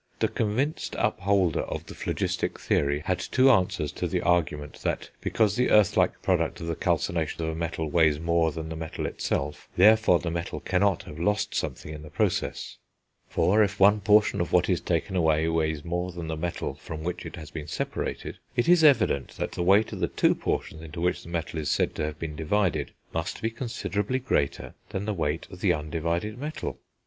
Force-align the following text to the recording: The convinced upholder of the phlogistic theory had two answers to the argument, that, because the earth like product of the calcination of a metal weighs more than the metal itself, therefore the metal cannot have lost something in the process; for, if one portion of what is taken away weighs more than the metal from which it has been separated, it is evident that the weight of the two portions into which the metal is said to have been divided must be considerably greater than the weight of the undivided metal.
The 0.17 0.27
convinced 0.29 0.95
upholder 0.97 1.59
of 1.59 1.85
the 1.85 1.93
phlogistic 1.93 2.59
theory 2.59 3.01
had 3.05 3.19
two 3.19 3.51
answers 3.51 3.91
to 3.91 4.07
the 4.07 4.21
argument, 4.21 4.79
that, 4.81 5.11
because 5.21 5.55
the 5.55 5.69
earth 5.69 5.95
like 5.95 6.23
product 6.23 6.59
of 6.59 6.65
the 6.65 6.75
calcination 6.75 7.43
of 7.43 7.49
a 7.49 7.55
metal 7.55 7.87
weighs 7.91 8.19
more 8.19 8.51
than 8.51 8.69
the 8.69 8.75
metal 8.75 9.05
itself, 9.05 9.69
therefore 9.77 10.17
the 10.17 10.31
metal 10.31 10.59
cannot 10.59 11.03
have 11.03 11.19
lost 11.19 11.53
something 11.53 11.93
in 11.93 12.01
the 12.01 12.09
process; 12.09 12.79
for, 13.29 13.61
if 13.61 13.79
one 13.79 13.99
portion 14.01 14.41
of 14.41 14.51
what 14.51 14.69
is 14.69 14.81
taken 14.81 15.15
away 15.15 15.47
weighs 15.47 15.85
more 15.85 16.11
than 16.11 16.27
the 16.29 16.35
metal 16.35 16.73
from 16.73 17.03
which 17.03 17.23
it 17.23 17.35
has 17.35 17.51
been 17.51 17.67
separated, 17.67 18.39
it 18.55 18.67
is 18.67 18.83
evident 18.83 19.27
that 19.37 19.51
the 19.51 19.61
weight 19.61 19.93
of 19.93 19.99
the 19.99 20.07
two 20.07 20.33
portions 20.33 20.81
into 20.81 20.99
which 20.99 21.21
the 21.21 21.29
metal 21.29 21.59
is 21.59 21.69
said 21.69 21.93
to 21.93 22.03
have 22.03 22.17
been 22.17 22.35
divided 22.35 22.91
must 23.13 23.39
be 23.39 23.51
considerably 23.51 24.17
greater 24.17 24.73
than 24.89 25.05
the 25.05 25.13
weight 25.13 25.47
of 25.51 25.61
the 25.61 25.71
undivided 25.71 26.39
metal. 26.39 26.79